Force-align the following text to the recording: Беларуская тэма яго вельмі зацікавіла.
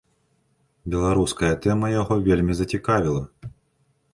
Беларуская 0.93 1.51
тэма 1.65 1.87
яго 2.01 2.15
вельмі 2.29 2.53
зацікавіла. 2.61 3.23